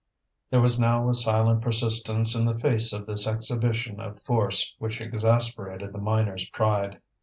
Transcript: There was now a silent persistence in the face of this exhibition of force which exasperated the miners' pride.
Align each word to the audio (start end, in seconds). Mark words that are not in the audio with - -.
There 0.49 0.61
was 0.61 0.79
now 0.79 1.09
a 1.09 1.13
silent 1.13 1.61
persistence 1.61 2.33
in 2.33 2.47
the 2.47 2.57
face 2.57 2.91
of 2.91 3.05
this 3.05 3.27
exhibition 3.27 3.99
of 3.99 4.19
force 4.23 4.73
which 4.79 4.99
exasperated 4.99 5.93
the 5.93 5.99
miners' 5.99 6.49
pride. 6.49 6.99